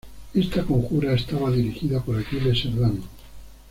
Esta 0.33 0.63
conjura 0.63 1.13
estaba 1.13 1.51
dirigida 1.51 2.01
por 2.03 2.17
Aquiles 2.17 2.59
Serdán. 2.61 3.03